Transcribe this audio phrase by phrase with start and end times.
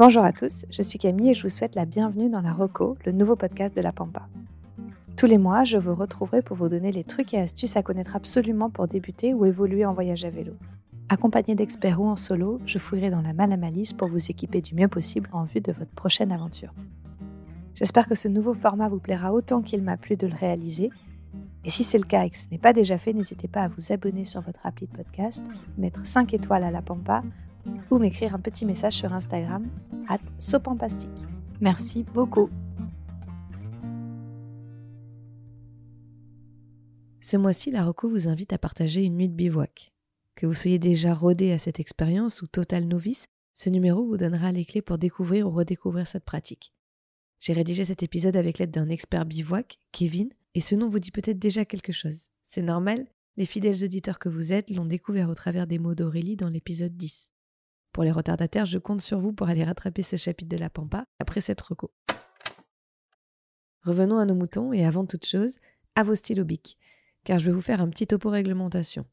[0.00, 2.96] Bonjour à tous, je suis Camille et je vous souhaite la bienvenue dans la Reco,
[3.04, 4.30] le nouveau podcast de la Pampa.
[5.14, 8.16] Tous les mois, je vous retrouverai pour vous donner les trucs et astuces à connaître
[8.16, 10.54] absolument pour débuter ou évoluer en voyage à vélo.
[11.10, 14.62] Accompagné d'experts ou en solo, je fouillerai dans la malle à malice pour vous équiper
[14.62, 16.72] du mieux possible en vue de votre prochaine aventure.
[17.74, 20.88] J'espère que ce nouveau format vous plaira autant qu'il m'a plu de le réaliser.
[21.66, 23.68] Et si c'est le cas et que ce n'est pas déjà fait, n'hésitez pas à
[23.68, 25.44] vous abonner sur votre appli de podcast,
[25.76, 27.22] mettre 5 étoiles à la Pampa
[27.90, 29.66] ou m'écrire un petit message sur Instagram,
[30.08, 31.08] at sopampastique.
[31.60, 32.48] Merci beaucoup.
[37.20, 39.92] Ce mois-ci, la Rocco vous invite à partager une nuit de bivouac.
[40.36, 44.52] Que vous soyez déjà rodé à cette expérience ou total novice, ce numéro vous donnera
[44.52, 46.72] les clés pour découvrir ou redécouvrir cette pratique.
[47.38, 51.10] J'ai rédigé cet épisode avec l'aide d'un expert bivouac, Kevin, et ce nom vous dit
[51.10, 52.28] peut-être déjà quelque chose.
[52.42, 53.06] C'est normal,
[53.36, 56.96] les fidèles auditeurs que vous êtes l'ont découvert au travers des mots d'Aurélie dans l'épisode
[56.96, 57.32] 10.
[57.92, 61.04] Pour les retardataires, je compte sur vous pour aller rattraper ce chapitre de la Pampa
[61.18, 61.90] après cette reco.
[63.82, 65.56] Revenons à nos moutons et avant toute chose,
[65.96, 66.78] à vos stylos bic,
[67.24, 69.06] car je vais vous faire un petit topo réglementation.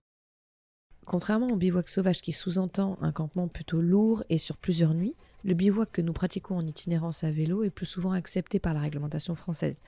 [1.05, 5.15] Contrairement au bivouac sauvage qui sous-entend un campement plutôt lourd et sur plusieurs nuits,
[5.45, 8.81] le bivouac que nous pratiquons en itinérance à vélo est plus souvent accepté par la
[8.81, 9.79] réglementation française.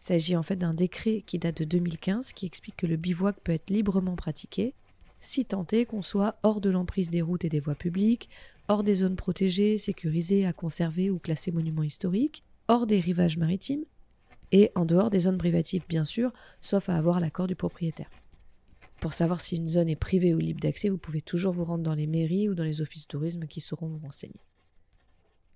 [0.00, 3.36] Il s'agit en fait d'un décret qui date de 2015 qui explique que le bivouac
[3.40, 4.74] peut être librement pratiqué
[5.24, 8.28] si tant est qu'on soit hors de l'emprise des routes et des voies publiques,
[8.68, 13.84] hors des zones protégées, sécurisées, à conserver ou classées monuments historiques, hors des rivages maritimes,
[14.52, 18.10] et en dehors des zones privatives bien sûr, sauf à avoir l'accord du propriétaire.
[19.00, 21.82] Pour savoir si une zone est privée ou libre d'accès, vous pouvez toujours vous rendre
[21.82, 24.40] dans les mairies ou dans les offices tourisme qui sauront vous renseigner.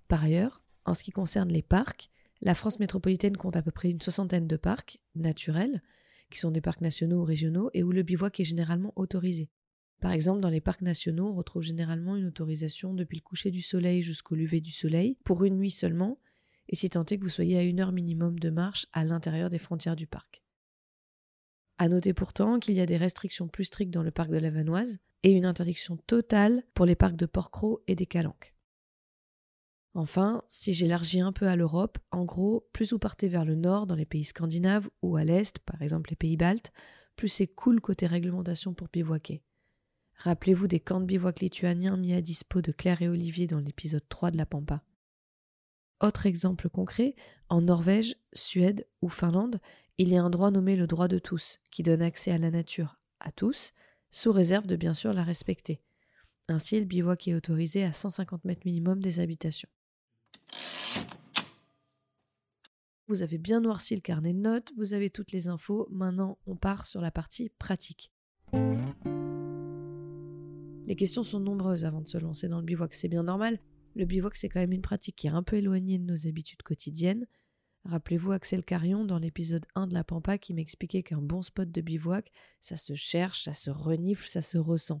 [0.07, 2.09] Par ailleurs, en ce qui concerne les parcs,
[2.41, 5.81] la France métropolitaine compte à peu près une soixantaine de parcs naturels,
[6.29, 9.49] qui sont des parcs nationaux ou régionaux, et où le bivouac est généralement autorisé.
[9.99, 13.61] Par exemple, dans les parcs nationaux, on retrouve généralement une autorisation depuis le coucher du
[13.61, 16.19] soleil jusqu'au lever du soleil, pour une nuit seulement,
[16.69, 19.57] et si tant que vous soyez à une heure minimum de marche à l'intérieur des
[19.57, 20.43] frontières du parc.
[21.77, 24.49] À noter pourtant qu'il y a des restrictions plus strictes dans le parc de la
[24.49, 28.53] Vanoise et une interdiction totale pour les parcs de Porquerolles et des Calanques.
[29.95, 33.87] Enfin, si j'élargis un peu à l'Europe, en gros, plus vous partez vers le nord,
[33.87, 36.71] dans les pays scandinaves, ou à l'est, par exemple les pays baltes,
[37.15, 39.41] plus c'est cool côté réglementation pour bivouaquer.
[40.19, 44.03] Rappelez-vous des camps de bivouac lituaniens mis à dispo de Claire et Olivier dans l'épisode
[44.09, 44.83] 3 de la Pampa.
[46.01, 47.15] Autre exemple concret,
[47.47, 49.61] en Norvège, Suède ou Finlande,
[49.97, 52.51] il y a un droit nommé le droit de tous, qui donne accès à la
[52.51, 53.73] nature à tous,
[54.11, 55.81] sous réserve de bien sûr la respecter.
[56.49, 59.69] Ainsi, le bivouac est autorisé à 150 mètres minimum des habitations.
[63.07, 66.57] Vous avez bien noirci le carnet de notes, vous avez toutes les infos, maintenant on
[66.57, 68.11] part sur la partie pratique.
[70.89, 73.59] Les questions sont nombreuses avant de se lancer dans le bivouac, c'est bien normal.
[73.93, 76.63] Le bivouac, c'est quand même une pratique qui est un peu éloignée de nos habitudes
[76.63, 77.27] quotidiennes.
[77.85, 81.81] Rappelez-vous Axel Carion dans l'épisode 1 de la Pampa qui m'expliquait qu'un bon spot de
[81.81, 84.99] bivouac, ça se cherche, ça se renifle, ça se ressent.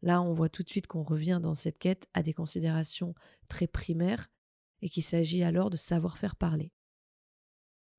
[0.00, 3.16] Là, on voit tout de suite qu'on revient dans cette quête à des considérations
[3.48, 4.30] très primaires
[4.80, 6.72] et qu'il s'agit alors de savoir faire parler.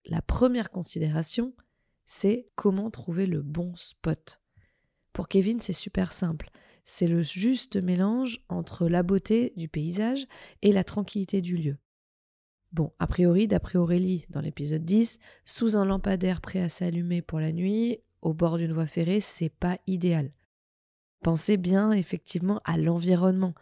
[0.06, 1.54] La première considération,
[2.06, 4.42] c'est comment trouver le bon spot.
[5.12, 6.50] Pour Kevin, c'est super simple
[6.84, 10.26] c'est le juste mélange entre la beauté du paysage
[10.62, 11.78] et la tranquillité du lieu.
[12.72, 17.40] Bon, a priori, d'après Aurélie dans l'épisode 10, sous un lampadaire prêt à s'allumer pour
[17.40, 20.32] la nuit, au bord d'une voie ferrée, c'est pas idéal.
[21.22, 23.54] Pensez bien effectivement à l'environnement.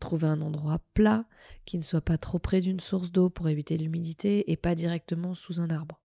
[0.00, 1.24] Trouver un endroit plat,
[1.64, 5.34] qui ne soit pas trop près d'une source d'eau pour éviter l'humidité et pas directement
[5.34, 6.00] sous un arbre.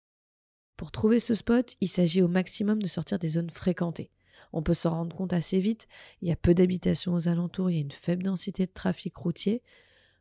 [0.77, 4.11] Pour trouver ce spot, il s'agit au maximum de sortir des zones fréquentées.
[4.51, 5.87] On peut s'en rendre compte assez vite.
[6.21, 9.15] Il y a peu d'habitations aux alentours, il y a une faible densité de trafic
[9.15, 9.61] routier.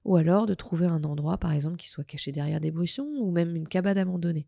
[0.04, 3.30] Ou alors de trouver un endroit, par exemple, qui soit caché derrière des buissons ou
[3.30, 4.46] même une cabane abandonnée.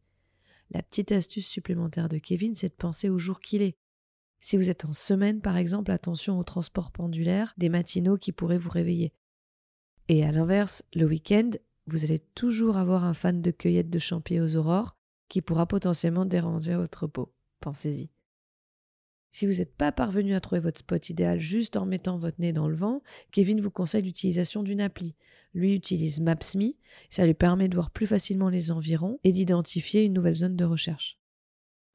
[0.71, 3.77] La petite astuce supplémentaire de Kevin, c'est de penser au jour qu'il est.
[4.41, 8.59] Si vous êtes en semaine, par exemple, attention au transport pendulaire des matinaux qui pourraient
[8.59, 9.13] vous réveiller.
[10.09, 11.51] Et à l'inverse, le week-end,
[11.87, 14.97] vous allez toujours avoir un fan de cueillette de champignons aux aurores
[15.29, 17.33] qui pourra potentiellement déranger votre peau.
[17.61, 18.11] Pensez-y.
[19.35, 22.53] Si vous n'êtes pas parvenu à trouver votre spot idéal juste en mettant votre nez
[22.53, 23.03] dans le vent,
[23.33, 25.17] Kevin vous conseille l'utilisation d'une appli.
[25.55, 26.75] Lui utilise Maps.me,
[27.11, 30.65] ça lui permet de voir plus facilement les environs et d'identifier une nouvelle zone de
[30.65, 31.19] recherche.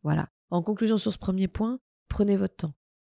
[0.03, 0.27] Voilà.
[0.50, 2.74] En conclusion sur ce premier point, prenez votre temps.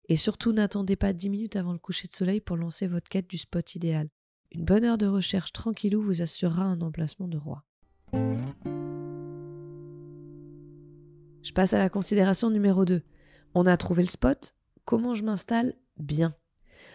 [0.10, 3.30] Et surtout n'attendez pas 10 minutes avant le coucher de soleil pour lancer votre quête
[3.30, 4.10] du spot idéal.
[4.52, 7.64] Une bonne heure de recherche tranquillou vous assurera un emplacement de roi.
[11.42, 13.02] Je passe à la considération numéro 2.
[13.56, 14.54] On a trouvé le spot.
[14.86, 16.36] Comment je m'installe Bien?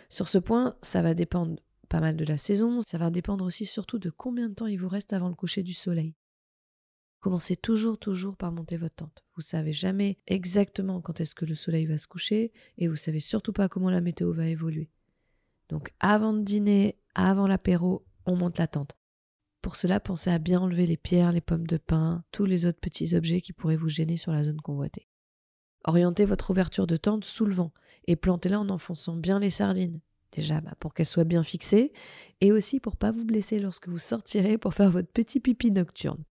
[0.09, 1.57] Sur ce point, ça va dépendre
[1.89, 4.79] pas mal de la saison, ça va dépendre aussi surtout de combien de temps il
[4.79, 6.15] vous reste avant le coucher du soleil.
[7.21, 9.25] Commencez toujours, toujours par monter votre tente.
[9.35, 13.21] Vous savez jamais exactement quand est-ce que le soleil va se coucher et vous savez
[13.21, 14.91] surtout pas comment la météo va évoluer.
[15.69, 18.97] Donc avant de dîner, avant l'apéro, on monte la tente.
[19.63, 22.81] Pour cela, pensez à bien enlever les pierres, les pommes de pin, tous les autres
[22.81, 25.09] petits objets qui pourraient vous gêner sur la zone convoitée.
[25.85, 27.73] Orientez votre ouverture de tente sous le vent
[28.07, 30.01] et plantez-la en enfonçant bien les sardines.
[30.33, 31.93] Déjà bah, pour qu'elles soient bien fixées
[32.41, 36.25] et aussi pour pas vous blesser lorsque vous sortirez pour faire votre petit pipi nocturne.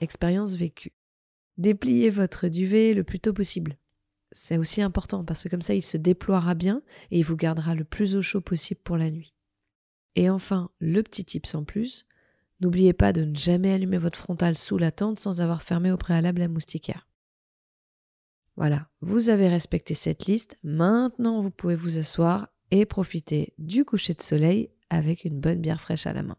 [0.00, 0.92] Expérience vécue.
[1.56, 3.76] Dépliez votre duvet le plus tôt possible.
[4.32, 7.74] C'est aussi important parce que comme ça il se déploiera bien et il vous gardera
[7.74, 9.34] le plus au chaud possible pour la nuit.
[10.16, 12.06] Et enfin, le petit tips en plus,
[12.60, 15.96] N'oubliez pas de ne jamais allumer votre frontale sous la tente sans avoir fermé au
[15.96, 17.09] préalable la moustiquaire.
[18.60, 24.12] Voilà, vous avez respecté cette liste, maintenant vous pouvez vous asseoir et profiter du coucher
[24.12, 26.36] de soleil avec une bonne bière fraîche à la main.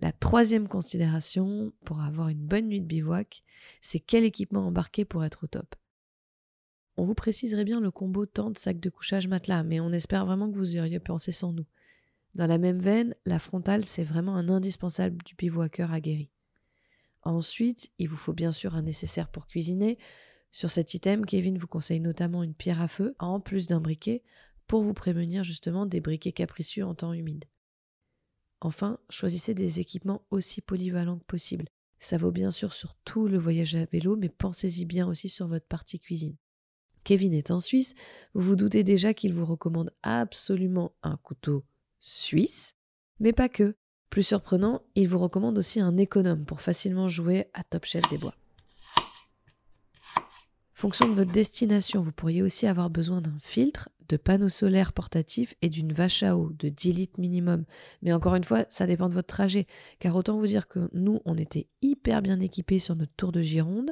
[0.00, 3.42] La troisième considération pour avoir une bonne nuit de bivouac,
[3.82, 5.74] c'est quel équipement embarquer pour être au top.
[6.96, 10.50] On vous préciserait bien le combo tente, sac de couchage, matelas, mais on espère vraiment
[10.50, 11.66] que vous auriez pensé sans nous.
[12.34, 16.30] Dans la même veine, la frontale, c'est vraiment un indispensable du bivouaqueur aguerri.
[17.26, 19.98] Ensuite, il vous faut bien sûr un nécessaire pour cuisiner.
[20.52, 24.22] Sur cet item, Kevin vous conseille notamment une pierre à feu, en plus d'un briquet,
[24.68, 27.44] pour vous prévenir justement des briquets capricieux en temps humide.
[28.60, 31.66] Enfin, choisissez des équipements aussi polyvalents que possible.
[31.98, 35.48] Ça vaut bien sûr sur tout le voyage à vélo, mais pensez-y bien aussi sur
[35.48, 36.36] votre partie cuisine.
[37.02, 37.94] Kevin est en Suisse,
[38.34, 41.64] vous vous doutez déjà qu'il vous recommande absolument un couteau
[41.98, 42.76] suisse,
[43.18, 43.74] mais pas que.
[44.10, 48.18] Plus surprenant, il vous recommande aussi un économe pour facilement jouer à Top Chef des
[48.18, 48.34] Bois.
[50.74, 55.54] Fonction de votre destination, vous pourriez aussi avoir besoin d'un filtre, de panneaux solaires portatifs
[55.62, 57.64] et d'une vache à eau de 10 litres minimum.
[58.02, 59.66] Mais encore une fois, ça dépend de votre trajet.
[59.98, 63.40] Car autant vous dire que nous, on était hyper bien équipés sur notre tour de
[63.40, 63.90] Gironde.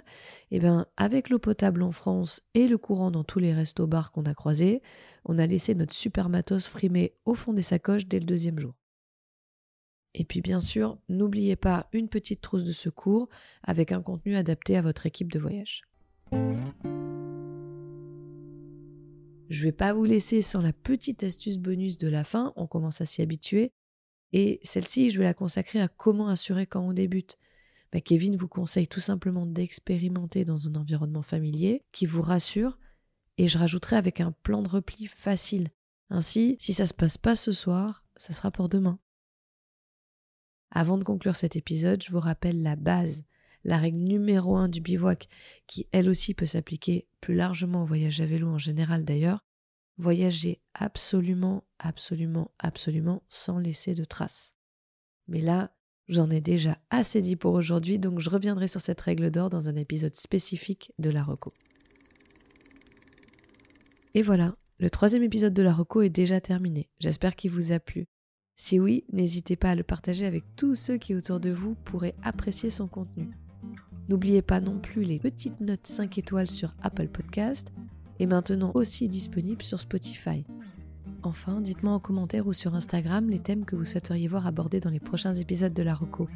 [0.51, 4.13] Et eh bien, avec l'eau potable en France et le courant dans tous les restos-bars
[4.13, 4.83] qu'on a croisés,
[5.25, 8.75] on a laissé notre super matos frimer au fond des sacoches dès le deuxième jour.
[10.15, 13.29] Et puis bien sûr, n'oubliez pas une petite trousse de secours
[13.63, 15.83] avec un contenu adapté à votre équipe de voyage.
[19.51, 22.67] Je ne vais pas vous laisser sans la petite astuce bonus de la fin, on
[22.67, 23.73] commence à s'y habituer.
[24.33, 27.39] Et celle-ci, je vais la consacrer à comment assurer quand on débute.
[27.93, 32.79] Bah, Kevin vous conseille tout simplement d'expérimenter dans un environnement familier qui vous rassure,
[33.39, 35.69] et je rajouterai avec un plan de repli facile.
[36.11, 38.99] Ainsi, si ça se passe pas ce soir, ça sera pour demain.
[40.71, 43.25] Avant de conclure cet épisode, je vous rappelle la base
[43.65, 45.29] la règle numéro un du bivouac,
[45.67, 49.45] qui elle aussi peut s'appliquer plus largement au voyage à vélo en général d'ailleurs,
[49.97, 54.55] voyager absolument, absolument, absolument sans laisser de traces.
[55.29, 55.75] Mais là,
[56.09, 59.69] j'en ai déjà assez dit pour aujourd'hui, donc je reviendrai sur cette règle d'or dans
[59.69, 61.53] un épisode spécifique de la Reco.
[64.13, 66.91] Et voilà, le troisième épisode de la Reco est déjà terminé.
[67.01, 68.07] J'espère qu'il vous a plu.
[68.57, 72.15] Si oui, n'hésitez pas à le partager avec tous ceux qui autour de vous pourraient
[72.23, 73.31] apprécier son contenu.
[74.09, 77.73] N'oubliez pas non plus les petites notes 5 étoiles sur Apple Podcast
[78.21, 80.45] et maintenant aussi disponible sur Spotify.
[81.25, 84.91] Enfin, dites-moi en commentaire ou sur Instagram les thèmes que vous souhaiteriez voir abordés dans
[84.91, 86.29] les prochains épisodes de la Roco.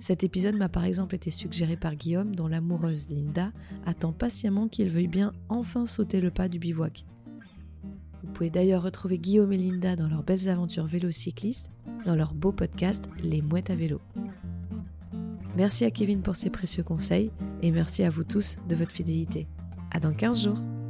[0.00, 3.52] Cet épisode m'a par exemple été suggéré par Guillaume, dont l'amoureuse Linda
[3.86, 7.04] attend patiemment qu'il veuille bien enfin sauter le pas du bivouac.
[8.32, 11.70] Vous pouvez d'ailleurs retrouver Guillaume et Linda dans leurs belles aventures vélo-cyclistes
[12.06, 14.00] dans leur beau podcast Les Mouettes à vélo.
[15.54, 19.46] Merci à Kevin pour ses précieux conseils et merci à vous tous de votre fidélité.
[19.90, 20.81] À dans 15 jours.